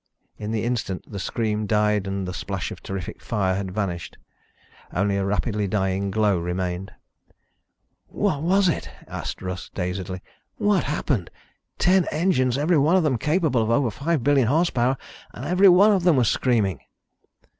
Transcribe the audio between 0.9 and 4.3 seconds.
the scream died and the splash of terrific fire had vanished.